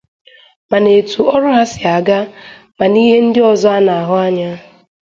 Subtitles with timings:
[0.69, 2.19] ma n'etu ọrụ ha si aga
[2.77, 4.51] ma n'ihe ndị ọzọ a na-ahụ anya